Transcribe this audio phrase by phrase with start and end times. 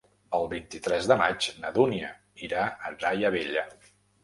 [0.35, 2.11] El vint-i-tres de maig na Dúnia
[2.49, 3.71] irà a Daia Vella.